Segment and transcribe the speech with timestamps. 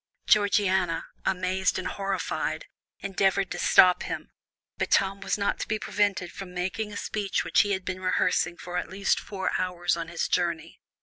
[0.25, 2.65] Georgiana, amazed and horrified,
[3.01, 4.31] endeavoured to stop him;
[4.79, 8.01] but Tom was not to be prevented from making a speech which he had been
[8.01, 10.79] rehearsing for at least four hours on his journey.